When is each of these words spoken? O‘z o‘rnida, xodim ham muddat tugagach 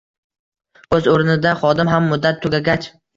O‘z 0.97 1.09
o‘rnida, 1.11 1.51
xodim 1.65 1.91
ham 1.91 2.09
muddat 2.15 2.41
tugagach 2.47 2.89